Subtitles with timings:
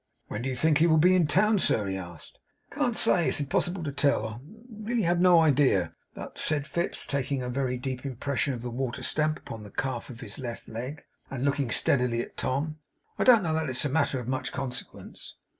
[0.29, 2.39] 'When do you think he will be in town, sir?' he asked.
[2.71, 4.25] 'I can't say; it's impossible to tell.
[4.27, 4.39] I
[4.83, 5.93] really have no idea.
[6.15, 9.69] But,' said Fips, taking off a very deep impression of the wafer stamp upon the
[9.69, 12.79] calf of his left leg, and looking steadily at Tom,
[13.19, 15.35] 'I don't know that it's a matter of much consequence.